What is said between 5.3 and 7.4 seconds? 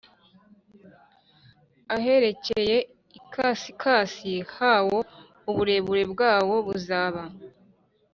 uburebure bwawo buzaba